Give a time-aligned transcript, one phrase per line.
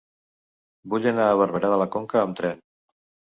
[0.93, 2.65] Vull anar a Barberà de la Conca amb tren.